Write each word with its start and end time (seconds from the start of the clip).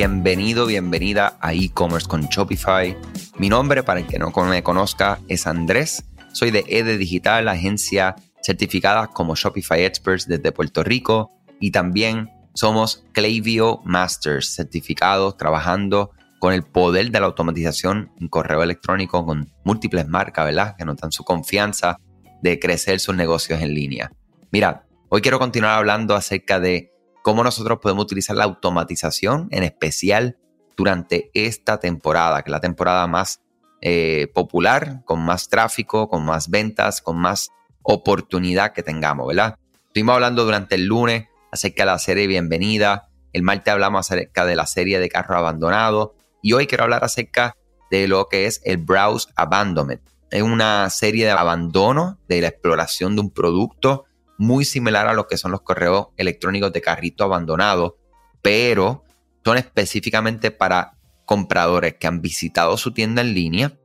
Bienvenido, 0.00 0.64
bienvenida 0.64 1.36
a 1.42 1.52
e-commerce 1.52 2.08
con 2.08 2.22
Shopify. 2.22 2.96
Mi 3.36 3.50
nombre, 3.50 3.82
para 3.82 4.00
el 4.00 4.06
que 4.06 4.18
no 4.18 4.30
me 4.30 4.62
conozca, 4.62 5.18
es 5.28 5.46
Andrés. 5.46 6.06
Soy 6.32 6.50
de 6.50 6.64
EDE 6.68 6.96
Digital, 6.96 7.46
agencia 7.48 8.16
certificada 8.40 9.08
como 9.08 9.34
Shopify 9.34 9.84
Experts 9.84 10.26
desde 10.26 10.52
Puerto 10.52 10.82
Rico 10.82 11.30
y 11.60 11.70
también 11.70 12.30
somos 12.54 13.04
Clavio 13.12 13.82
Masters, 13.84 14.54
certificados 14.54 15.36
trabajando 15.36 16.12
con 16.38 16.54
el 16.54 16.62
poder 16.62 17.10
de 17.10 17.20
la 17.20 17.26
automatización 17.26 18.10
en 18.18 18.28
correo 18.28 18.62
electrónico 18.62 19.26
con 19.26 19.52
múltiples 19.64 20.08
marcas, 20.08 20.46
¿verdad? 20.46 20.76
Que 20.78 20.86
notan 20.86 21.12
su 21.12 21.24
confianza 21.24 21.98
de 22.40 22.58
crecer 22.58 23.00
sus 23.00 23.14
negocios 23.14 23.60
en 23.60 23.74
línea. 23.74 24.10
Mira, 24.50 24.86
hoy 25.10 25.20
quiero 25.20 25.38
continuar 25.38 25.76
hablando 25.76 26.14
acerca 26.14 26.58
de 26.58 26.90
cómo 27.22 27.44
nosotros 27.44 27.78
podemos 27.80 28.04
utilizar 28.04 28.36
la 28.36 28.44
automatización, 28.44 29.48
en 29.50 29.62
especial 29.62 30.38
durante 30.76 31.30
esta 31.34 31.78
temporada, 31.78 32.42
que 32.42 32.50
es 32.50 32.52
la 32.52 32.60
temporada 32.60 33.06
más 33.06 33.40
eh, 33.82 34.28
popular, 34.34 35.02
con 35.04 35.20
más 35.20 35.48
tráfico, 35.48 36.08
con 36.08 36.24
más 36.24 36.48
ventas, 36.48 37.00
con 37.00 37.18
más 37.18 37.50
oportunidad 37.82 38.72
que 38.72 38.82
tengamos, 38.82 39.26
¿verdad? 39.26 39.56
Estuvimos 39.86 40.14
hablando 40.14 40.44
durante 40.44 40.74
el 40.74 40.86
lunes 40.86 41.28
acerca 41.50 41.82
de 41.82 41.86
la 41.86 41.98
serie 41.98 42.26
Bienvenida, 42.26 43.08
el 43.32 43.42
martes 43.42 43.72
hablamos 43.72 44.06
acerca 44.06 44.44
de 44.44 44.56
la 44.56 44.66
serie 44.66 44.98
de 44.98 45.08
carro 45.08 45.36
abandonado 45.36 46.14
y 46.42 46.52
hoy 46.52 46.66
quiero 46.66 46.84
hablar 46.84 47.04
acerca 47.04 47.54
de 47.90 48.08
lo 48.08 48.26
que 48.26 48.46
es 48.46 48.60
el 48.64 48.78
Browse 48.78 49.28
Abandonment. 49.36 50.02
Es 50.30 50.42
una 50.42 50.88
serie 50.90 51.24
de 51.24 51.32
abandono 51.32 52.18
de 52.28 52.40
la 52.40 52.48
exploración 52.48 53.16
de 53.16 53.22
un 53.22 53.30
producto 53.30 54.04
muy 54.40 54.64
similar 54.64 55.06
a 55.06 55.12
lo 55.12 55.26
que 55.26 55.36
son 55.36 55.52
los 55.52 55.60
correos 55.60 56.08
electrónicos 56.16 56.72
de 56.72 56.80
carrito 56.80 57.24
abandonado, 57.24 57.98
pero 58.40 59.04
son 59.44 59.58
específicamente 59.58 60.50
para 60.50 60.96
compradores 61.26 61.96
que 62.00 62.06
han 62.06 62.22
visitado 62.22 62.78
su 62.78 62.94
tienda 62.94 63.20
en 63.20 63.34
línea, 63.34 63.78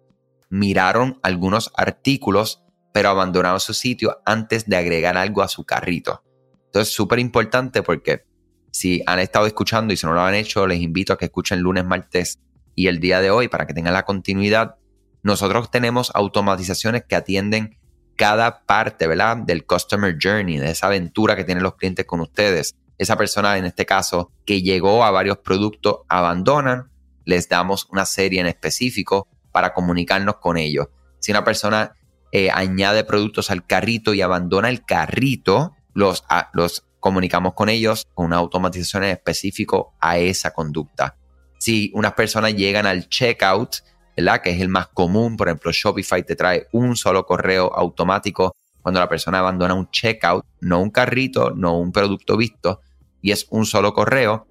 miraron 0.49 1.19
algunos 1.23 1.73
artículos, 1.75 2.63
pero 2.93 3.09
abandonaron 3.09 3.59
su 3.59 3.73
sitio 3.73 4.21
antes 4.25 4.65
de 4.65 4.77
agregar 4.77 5.17
algo 5.17 5.41
a 5.41 5.49
su 5.49 5.65
carrito. 5.65 6.23
Entonces, 6.67 6.93
súper 6.93 7.19
importante 7.19 7.83
porque 7.83 8.23
si 8.71 9.03
han 9.07 9.19
estado 9.19 9.47
escuchando 9.47 9.93
y 9.93 9.97
si 9.97 10.07
no 10.07 10.13
lo 10.13 10.21
han 10.21 10.35
hecho, 10.35 10.65
les 10.67 10.79
invito 10.79 11.11
a 11.11 11.17
que 11.17 11.25
escuchen 11.25 11.59
lunes, 11.59 11.83
martes 11.83 12.39
y 12.75 12.87
el 12.87 13.01
día 13.01 13.19
de 13.19 13.29
hoy 13.29 13.49
para 13.49 13.67
que 13.67 13.73
tengan 13.73 13.93
la 13.93 14.05
continuidad. 14.05 14.75
Nosotros 15.21 15.69
tenemos 15.69 16.11
automatizaciones 16.15 17.03
que 17.03 17.17
atienden 17.17 17.77
cada 18.15 18.65
parte, 18.65 19.07
¿verdad? 19.07 19.37
Del 19.37 19.65
customer 19.65 20.15
journey, 20.21 20.57
de 20.57 20.71
esa 20.71 20.87
aventura 20.87 21.35
que 21.35 21.43
tienen 21.43 21.63
los 21.63 21.75
clientes 21.75 22.05
con 22.05 22.21
ustedes. 22.21 22.75
Esa 22.97 23.17
persona, 23.17 23.57
en 23.57 23.65
este 23.65 23.85
caso, 23.85 24.31
que 24.45 24.61
llegó 24.61 25.03
a 25.03 25.11
varios 25.11 25.39
productos, 25.39 25.99
abandonan, 26.07 26.89
les 27.25 27.49
damos 27.49 27.87
una 27.91 28.05
serie 28.05 28.39
en 28.39 28.47
específico 28.47 29.27
para 29.51 29.73
comunicarnos 29.73 30.37
con 30.37 30.57
ellos. 30.57 30.87
Si 31.19 31.31
una 31.31 31.43
persona 31.43 31.93
eh, 32.31 32.49
añade 32.51 33.03
productos 33.03 33.51
al 33.51 33.65
carrito 33.65 34.13
y 34.13 34.21
abandona 34.21 34.69
el 34.69 34.85
carrito, 34.85 35.73
los, 35.93 36.23
los 36.53 36.85
comunicamos 36.99 37.53
con 37.53 37.69
ellos 37.69 38.07
con 38.13 38.25
una 38.25 38.37
automatización 38.37 39.03
en 39.03 39.11
específico 39.11 39.95
a 39.99 40.17
esa 40.17 40.51
conducta. 40.51 41.17
Si 41.59 41.91
unas 41.93 42.13
personas 42.13 42.55
llegan 42.55 42.85
al 42.85 43.09
checkout, 43.09 43.77
¿verdad? 44.15 44.41
Que 44.41 44.51
es 44.51 44.61
el 44.61 44.69
más 44.69 44.87
común. 44.87 45.37
Por 45.37 45.47
ejemplo, 45.47 45.71
Shopify 45.71 46.23
te 46.23 46.35
trae 46.35 46.67
un 46.71 46.95
solo 46.95 47.25
correo 47.25 47.71
automático 47.73 48.55
cuando 48.81 48.99
la 48.99 49.09
persona 49.09 49.39
abandona 49.39 49.73
un 49.73 49.89
checkout, 49.89 50.45
no 50.61 50.79
un 50.79 50.91
carrito, 50.91 51.51
no 51.51 51.77
un 51.77 51.91
producto 51.91 52.37
visto, 52.37 52.81
y 53.21 53.31
es 53.31 53.47
un 53.49 53.65
solo 53.65 53.93
correo. 53.93 54.47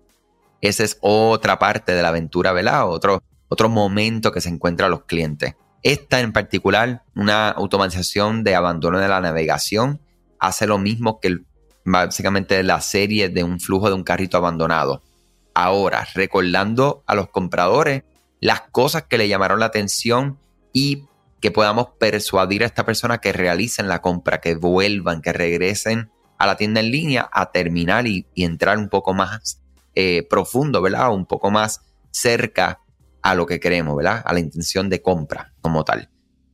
Esa 0.61 0.83
es 0.83 0.99
otra 1.01 1.59
parte 1.59 1.93
de 1.93 2.03
la 2.03 2.09
aventura, 2.09 2.53
¿verdad? 2.53 2.89
Otro, 2.89 3.23
otro 3.49 3.69
momento 3.69 4.33
que 4.33 4.41
se 4.41 4.49
encuentra 4.49 4.87
a 4.87 4.91
los 4.91 5.05
clientes. 5.05 5.55
Esta 5.85 6.21
en 6.21 6.33
particular, 6.33 7.03
una 7.15 7.51
automatización 7.51 8.43
de 8.43 8.57
abandono 8.57 8.99
de 8.99 9.07
la 9.07 9.21
navegación, 9.21 10.01
hace 10.41 10.67
lo 10.67 10.79
mismo 10.79 11.21
que 11.21 11.39
básicamente 11.85 12.63
la 12.63 12.81
serie 12.81 13.29
de 13.29 13.45
un 13.45 13.61
flujo 13.61 13.89
de 13.89 13.95
un 13.95 14.03
carrito 14.03 14.37
abandonado. 14.37 15.03
Ahora, 15.55 16.07
recordando 16.15 17.05
a 17.07 17.15
los 17.15 17.29
compradores 17.29 18.03
las 18.45 18.61
cosas 18.73 19.05
que 19.05 19.17
le 19.17 19.27
llamaron 19.27 19.59
la 19.59 19.65
atención 19.65 20.39
y 20.71 21.07
que 21.41 21.51
podamos 21.51 21.87
persuadir 21.99 22.63
a 22.63 22.67
esta 22.67 22.85
persona 22.85 23.17
que 23.17 23.33
realicen 23.33 23.89
la 23.89 24.03
compra, 24.03 24.43
que 24.43 24.55
vuelvan, 24.55 25.23
que 25.23 25.33
regresen 25.33 26.11
a 26.37 26.47
la 26.47 26.55
tienda 26.59 26.81
en 26.81 26.91
línea 26.91 27.27
a 27.33 27.53
terminar 27.53 28.07
y, 28.07 28.27
entrar 28.37 28.77
un 28.77 28.91
poco 28.91 29.15
más 29.15 29.63
eh, 29.95 30.27
profundo, 30.29 30.83
¿verdad? 30.83 31.11
Un 31.11 31.25
poco 31.25 31.51
más 31.51 31.81
cerca 32.11 32.81
a 33.23 33.35
lo 33.35 33.47
que 33.47 33.61
queremos, 33.61 33.97
¿verdad? 33.97 34.23
A 34.23 34.35
la 34.35 34.41
intención 34.41 34.91
de 34.91 35.01
compra 35.01 35.55
como 35.63 35.83
tal. 35.83 36.11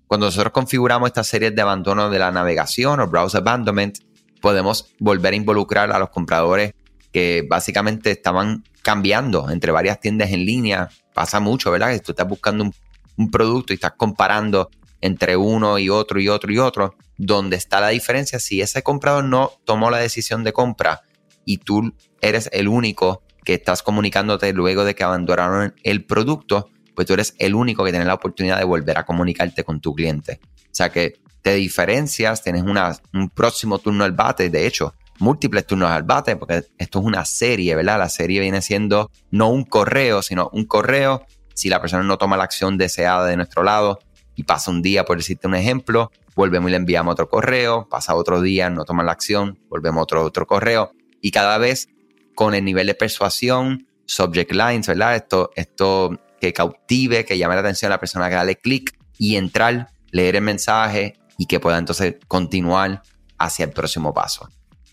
Cuando 0.07 0.27
nosotros 0.27 0.53
configuramos 0.53 1.09
estas 1.09 1.27
series 1.27 1.57
de 1.57 1.63
abandono 1.63 2.09
de 2.09 2.21
la 2.21 2.31
navegación 2.31 3.01
o 3.01 3.09
browse 3.09 3.39
abandonment, 3.39 3.99
podemos 4.41 4.95
volver 5.01 5.33
a 5.33 5.37
involucrar 5.37 5.91
a 5.91 5.99
los 5.99 6.11
compradores 6.11 6.73
que 7.11 7.45
básicamente 7.51 8.13
estaban 8.13 8.63
cambiando 8.83 9.51
entre 9.51 9.73
varias 9.73 9.99
tiendas 9.99 10.31
en 10.31 10.47
línea 10.47 10.89
pasa 11.13 11.41
mucho, 11.41 11.71
¿verdad? 11.71 11.93
Que 11.93 12.01
tú 12.01 12.13
estás 12.13 12.29
buscando 12.29 12.65
un, 12.65 13.31
producto 13.31 13.73
y 13.73 13.75
estás 13.75 13.93
comparando 13.99 14.71
entre 15.03 15.37
uno 15.37 15.79
y 15.79 15.91
otro 15.91 16.21
y 16.21 16.29
otro 16.29 16.51
y 16.51 16.59
otro, 16.59 16.97
donde 17.19 17.57
está 17.57 17.81
la 17.81 17.89
diferencia 17.89 18.39
si 18.39 18.63
ese 18.63 18.83
comprador 18.83 19.25
no 19.25 19.53
tomó 19.65 19.91
la 19.91 19.99
decisión 19.99 20.43
de 20.43 20.55
compra 20.55 21.03
y 21.45 21.59
tú 21.59 21.95
eres 22.23 22.49
el 22.53 22.69
único 22.69 23.23
que 23.45 23.55
estás 23.55 23.83
comunicándote 23.83 24.53
luego 24.53 24.85
de 24.85 24.95
que 24.95 25.05
abandonaron 25.05 25.75
el 25.83 26.05
producto, 26.05 26.71
pues 26.95 27.07
tú 27.07 27.15
eres 27.15 27.35
el 27.39 27.55
único 27.55 27.85
que 27.85 27.91
tiene 27.91 28.07
la 28.07 28.15
oportunidad 28.15 28.59
de 28.59 28.65
volver 28.65 28.99
a 28.99 29.05
comunicarte 29.05 29.65
con 29.65 29.81
tu 29.81 29.95
cliente. 29.95 30.41
O 30.43 30.75
sea 30.75 30.91
que 30.91 31.21
te 31.43 31.55
diferencias, 31.55 32.43
tienes 32.43 32.63
una, 32.63 32.97
un 33.13 33.31
próximo 33.31 33.79
turno 33.79 34.05
al 34.05 34.13
bate, 34.13 34.51
de 34.51 34.67
hecho, 34.67 34.95
múltiples 35.21 35.67
turnos 35.67 35.91
al 35.91 36.03
bate, 36.03 36.37
porque 36.37 36.65
esto 36.79 36.99
es 36.99 37.05
una 37.05 37.25
serie, 37.25 37.75
¿verdad? 37.75 37.99
La 37.99 38.09
serie 38.09 38.41
viene 38.41 38.63
siendo 38.63 39.11
no 39.31 39.51
un 39.51 39.65
correo, 39.65 40.23
sino 40.23 40.51
un 40.53 40.65
correo. 40.65 41.25
Si 41.55 41.69
la 41.69 41.81
persona 41.81 42.03
no 42.03 42.19
toma 42.19 42.37
la 42.37 42.45
acción 42.45 42.79
deseada 42.79 43.27
de 43.27 43.37
nuestro 43.37 43.63
lado 43.63 43.99
y 44.35 44.45
pasa 44.45 44.71
un 44.71 44.83
día, 44.83 45.05
por 45.05 45.19
decirte 45.19 45.47
un 45.47 45.55
ejemplo, 45.55 46.11
volvemos 46.35 46.69
y 46.69 46.73
le 46.73 46.79
enviamos 46.79 47.13
otro 47.13 47.29
correo, 47.29 47.87
pasa 47.89 48.15
otro 48.15 48.41
día, 48.41 48.71
no 48.71 48.85
toma 48.85 49.03
la 49.03 49.13
acción, 49.13 49.59
volvemos 49.69 50.03
otro, 50.03 50.25
otro 50.25 50.47
correo. 50.47 50.93
Y 51.21 51.31
cada 51.31 51.59
vez 51.59 51.89
con 52.35 52.55
el 52.55 52.65
nivel 52.65 52.87
de 52.87 52.95
persuasión, 52.95 53.87
subject 54.07 54.53
lines, 54.53 54.87
¿verdad? 54.87 55.17
Esto, 55.17 55.51
esto 55.55 56.19
que 56.41 56.53
cautive, 56.53 57.25
que 57.25 57.37
llame 57.37 57.55
la 57.55 57.61
atención 57.61 57.93
a 57.93 57.97
la 57.97 58.01
persona 58.01 58.29
que 58.29 58.35
dale 58.35 58.57
clic 58.57 58.99
y 59.19 59.37
entrar, 59.37 59.89
leer 60.11 60.37
el 60.37 60.43
mensaje 60.43 61.19
y 61.37 61.47
que 61.47 61.61
pueda 61.61 61.79
entonces 61.79 62.17
continuar 62.27 63.03
hacia 63.39 63.67
el 63.67 63.73
próximo 63.73 64.15
paso. 64.15 64.49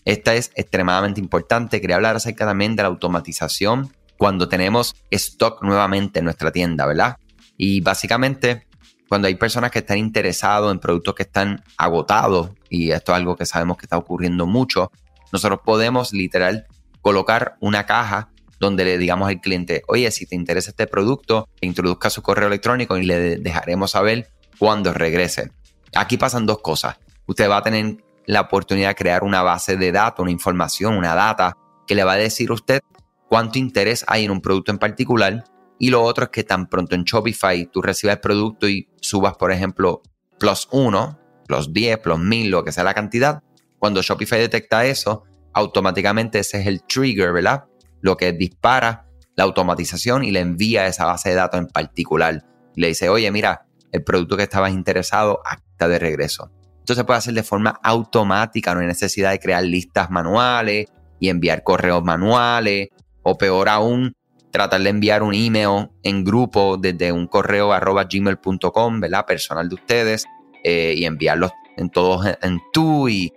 Esta 0.08 0.34
es 0.34 0.52
extremadamente 0.54 1.20
importante. 1.20 1.82
Quería 1.82 1.96
hablar 1.96 2.16
acerca 2.16 2.46
también 2.46 2.74
de 2.74 2.82
la 2.82 2.88
automatización 2.88 3.92
cuando 4.16 4.48
tenemos 4.48 4.96
stock 5.10 5.62
nuevamente 5.62 6.20
en 6.20 6.24
nuestra 6.24 6.50
tienda, 6.50 6.86
¿verdad? 6.86 7.18
Y 7.58 7.82
básicamente 7.82 8.66
cuando 9.06 9.28
hay 9.28 9.34
personas 9.34 9.70
que 9.70 9.80
están 9.80 9.98
interesados 9.98 10.72
en 10.72 10.78
productos 10.78 11.14
que 11.14 11.24
están 11.24 11.62
agotados, 11.76 12.52
y 12.70 12.90
esto 12.90 13.12
es 13.12 13.16
algo 13.16 13.36
que 13.36 13.44
sabemos 13.44 13.76
que 13.76 13.84
está 13.84 13.98
ocurriendo 13.98 14.46
mucho, 14.46 14.90
nosotros 15.30 15.60
podemos 15.62 16.14
literal 16.14 16.66
colocar 17.02 17.56
una 17.60 17.84
caja 17.84 18.30
donde 18.58 18.86
le 18.86 18.96
digamos 18.96 19.28
al 19.28 19.42
cliente, 19.42 19.82
oye, 19.88 20.10
si 20.10 20.24
te 20.24 20.36
interesa 20.36 20.70
este 20.70 20.86
producto, 20.86 21.50
introduzca 21.60 22.08
su 22.08 22.22
correo 22.22 22.46
electrónico 22.48 22.96
y 22.96 23.02
le 23.02 23.36
dejaremos 23.36 23.90
saber 23.90 24.30
cuándo 24.58 24.94
regrese. 24.94 25.52
Aquí 25.94 26.16
pasan 26.16 26.46
dos 26.46 26.60
cosas. 26.62 26.96
Usted 27.26 27.50
va 27.50 27.58
a 27.58 27.62
tener 27.62 27.98
la 28.28 28.42
oportunidad 28.42 28.90
de 28.90 28.94
crear 28.94 29.24
una 29.24 29.42
base 29.42 29.78
de 29.78 29.90
datos, 29.90 30.22
una 30.22 30.30
información, 30.30 30.94
una 30.98 31.14
data 31.14 31.56
que 31.86 31.94
le 31.94 32.04
va 32.04 32.12
a 32.12 32.16
decir 32.16 32.50
a 32.50 32.52
usted 32.52 32.80
cuánto 33.26 33.58
interés 33.58 34.04
hay 34.06 34.26
en 34.26 34.30
un 34.30 34.42
producto 34.42 34.70
en 34.70 34.76
particular. 34.76 35.44
Y 35.78 35.88
lo 35.88 36.02
otro 36.02 36.24
es 36.24 36.30
que 36.30 36.44
tan 36.44 36.68
pronto 36.68 36.94
en 36.94 37.04
Shopify 37.04 37.70
tú 37.72 37.80
recibas 37.80 38.16
el 38.16 38.20
producto 38.20 38.68
y 38.68 38.86
subas, 39.00 39.34
por 39.38 39.50
ejemplo, 39.50 40.02
plus 40.38 40.68
1, 40.70 41.18
plus 41.46 41.72
10, 41.72 41.98
plus 42.00 42.18
1000, 42.18 42.50
lo 42.50 42.64
que 42.64 42.72
sea 42.72 42.84
la 42.84 42.92
cantidad, 42.92 43.42
cuando 43.78 44.02
Shopify 44.02 44.38
detecta 44.40 44.84
eso, 44.84 45.24
automáticamente 45.54 46.40
ese 46.40 46.60
es 46.60 46.66
el 46.66 46.82
trigger, 46.82 47.32
¿verdad? 47.32 47.64
Lo 48.02 48.18
que 48.18 48.32
dispara 48.32 49.06
la 49.36 49.44
automatización 49.44 50.22
y 50.22 50.32
le 50.32 50.40
envía 50.40 50.86
esa 50.86 51.06
base 51.06 51.30
de 51.30 51.36
datos 51.36 51.60
en 51.60 51.68
particular. 51.68 52.44
le 52.74 52.88
dice, 52.88 53.08
oye, 53.08 53.30
mira, 53.30 53.66
el 53.90 54.04
producto 54.04 54.36
que 54.36 54.42
estabas 54.42 54.72
interesado 54.72 55.40
está 55.50 55.88
de 55.88 55.98
regreso. 55.98 56.52
Esto 56.88 57.00
se 57.00 57.04
puede 57.04 57.18
hacer 57.18 57.34
de 57.34 57.42
forma 57.42 57.78
automática, 57.82 58.72
no 58.72 58.80
hay 58.80 58.86
necesidad 58.86 59.32
de 59.32 59.38
crear 59.38 59.62
listas 59.62 60.08
manuales 60.08 60.86
y 61.20 61.28
enviar 61.28 61.62
correos 61.62 62.02
manuales, 62.02 62.88
o 63.22 63.36
peor 63.36 63.68
aún, 63.68 64.16
tratar 64.50 64.80
de 64.80 64.88
enviar 64.88 65.22
un 65.22 65.34
email 65.34 65.90
en 66.02 66.24
grupo 66.24 66.78
desde 66.78 67.12
un 67.12 67.26
correo 67.26 67.74
arroba 67.74 68.04
gmail.com, 68.10 69.00
¿verdad? 69.00 69.26
Personal 69.26 69.68
de 69.68 69.74
ustedes, 69.74 70.24
eh, 70.64 70.94
y 70.96 71.04
enviarlos 71.04 71.52
en 71.76 71.90
todos 71.90 72.24
en 72.40 72.58
tú 72.72 73.10
y, 73.10 73.34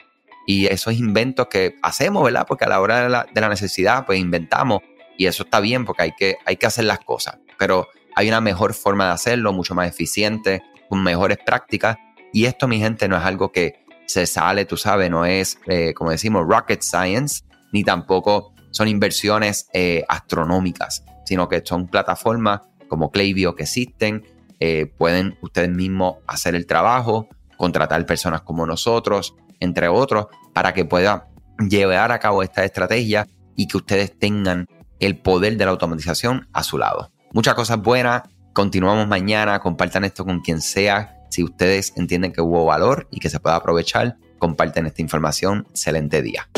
y, 0.47 0.67
esos 0.67 0.93
inventos 0.93 1.47
que 1.47 1.75
hacemos, 1.83 2.23
¿verdad? 2.23 2.45
Porque 2.47 2.63
a 2.63 2.69
la 2.69 2.79
hora 2.79 3.03
de 3.03 3.09
la, 3.09 3.27
de 3.33 3.41
la 3.41 3.49
necesidad, 3.49 4.05
pues 4.05 4.17
inventamos 4.17 4.79
Y 5.17 5.25
eso 5.25 5.43
está 5.43 5.59
bien 5.59 5.83
porque 5.83 6.03
hay 6.03 6.13
que, 6.13 6.37
hay 6.45 6.55
que 6.55 6.67
hacer 6.67 6.85
las 6.85 6.99
cosas. 6.99 7.39
Pero 7.59 7.89
hay 8.15 8.29
una 8.29 8.39
mejor 8.39 8.73
forma 8.73 9.07
de 9.07 9.11
hacerlo, 9.11 9.51
mucho 9.51 9.75
más 9.75 9.89
eficiente, 9.89 10.63
con 10.87 11.03
mejores 11.03 11.37
prácticas. 11.45 11.97
Y 12.33 12.45
esto, 12.45 12.67
mi 12.67 12.79
gente, 12.79 13.07
no 13.07 13.17
es 13.17 13.23
algo 13.23 13.51
que 13.51 13.85
se 14.05 14.25
sale, 14.25 14.65
tú 14.65 14.77
sabes, 14.77 15.09
no 15.09 15.25
es, 15.25 15.57
eh, 15.67 15.93
como 15.93 16.11
decimos, 16.11 16.45
rocket 16.47 16.81
science, 16.81 17.43
ni 17.71 17.83
tampoco 17.83 18.53
son 18.71 18.87
inversiones 18.87 19.67
eh, 19.73 20.03
astronómicas, 20.07 21.03
sino 21.25 21.47
que 21.47 21.61
son 21.63 21.87
plataformas 21.87 22.61
como 22.87 23.11
Klaviyo 23.11 23.55
que 23.55 23.63
existen, 23.63 24.23
eh, 24.59 24.85
pueden 24.97 25.37
ustedes 25.41 25.69
mismos 25.69 26.17
hacer 26.27 26.55
el 26.55 26.65
trabajo, 26.65 27.27
contratar 27.57 28.05
personas 28.05 28.41
como 28.41 28.65
nosotros, 28.65 29.35
entre 29.59 29.87
otros, 29.87 30.27
para 30.53 30.73
que 30.73 30.85
puedan 30.85 31.23
llevar 31.69 32.11
a 32.11 32.19
cabo 32.19 32.43
esta 32.43 32.65
estrategia 32.65 33.27
y 33.55 33.67
que 33.67 33.77
ustedes 33.77 34.17
tengan 34.17 34.67
el 34.99 35.17
poder 35.17 35.57
de 35.57 35.65
la 35.65 35.71
automatización 35.71 36.47
a 36.53 36.63
su 36.63 36.77
lado. 36.77 37.11
Muchas 37.33 37.53
cosas 37.53 37.81
buenas, 37.81 38.23
continuamos 38.53 39.07
mañana, 39.07 39.59
compartan 39.59 40.03
esto 40.03 40.25
con 40.25 40.41
quien 40.41 40.61
sea. 40.61 41.17
Si 41.31 41.45
ustedes 41.45 41.93
entienden 41.95 42.33
que 42.33 42.41
hubo 42.41 42.65
valor 42.65 43.07
y 43.09 43.21
que 43.21 43.29
se 43.29 43.39
puede 43.39 43.55
aprovechar, 43.55 44.17
comparten 44.37 44.85
esta 44.85 45.01
información. 45.01 45.65
Excelente 45.69 46.21
día. 46.21 46.49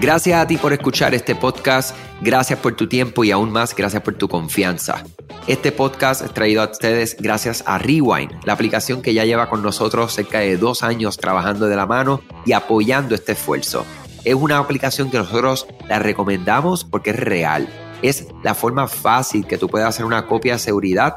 Gracias 0.00 0.40
a 0.40 0.46
ti 0.46 0.56
por 0.56 0.72
escuchar 0.72 1.14
este 1.14 1.34
podcast, 1.36 1.94
gracias 2.20 2.58
por 2.58 2.74
tu 2.74 2.88
tiempo 2.88 3.24
y 3.24 3.30
aún 3.30 3.50
más 3.50 3.74
gracias 3.74 4.02
por 4.02 4.14
tu 4.14 4.28
confianza. 4.28 5.04
Este 5.46 5.72
podcast 5.72 6.22
es 6.22 6.34
traído 6.34 6.62
a 6.62 6.70
ustedes 6.70 7.16
gracias 7.20 7.62
a 7.66 7.78
Rewind, 7.78 8.44
la 8.44 8.52
aplicación 8.52 9.00
que 9.00 9.14
ya 9.14 9.24
lleva 9.24 9.48
con 9.48 9.62
nosotros 9.62 10.12
cerca 10.12 10.40
de 10.40 10.56
dos 10.56 10.82
años 10.82 11.18
trabajando 11.18 11.66
de 11.66 11.76
la 11.76 11.86
mano 11.86 12.20
y 12.44 12.52
apoyando 12.52 13.14
este 13.14 13.32
esfuerzo. 13.32 13.84
Es 14.24 14.34
una 14.34 14.58
aplicación 14.58 15.10
que 15.10 15.18
nosotros 15.18 15.66
la 15.88 15.98
recomendamos 16.00 16.84
porque 16.84 17.10
es 17.10 17.16
real 17.16 17.68
es 18.02 18.26
la 18.42 18.54
forma 18.54 18.86
fácil 18.86 19.46
que 19.46 19.58
tú 19.58 19.68
puedes 19.68 19.86
hacer 19.86 20.04
una 20.04 20.26
copia 20.26 20.54
de 20.54 20.58
seguridad 20.58 21.16